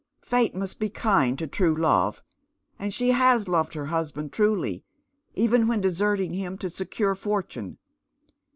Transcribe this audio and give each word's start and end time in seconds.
Fate 0.23 0.55
must 0.55 0.79
be 0.79 0.89
kind 0.89 1.37
to 1.37 1.45
true 1.45 1.75
love, 1.75 2.23
and 2.79 2.91
she 2.91 3.09
has 3.09 3.47
loved 3.47 3.75
her 3.75 3.85
husband 3.85 4.31
tnily, 4.31 4.81
even 5.35 5.67
when 5.67 5.79
deserting 5.79 6.33
him 6.33 6.57
to 6.57 6.71
secure 6.71 7.13
fortune. 7.13 7.77